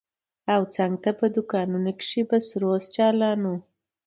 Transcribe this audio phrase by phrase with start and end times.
[0.53, 3.53] او څنگ ته په دوکانونو کښې به سروذ چالان و.